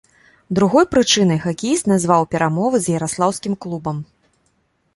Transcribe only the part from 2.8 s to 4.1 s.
з яраслаўскім клубам.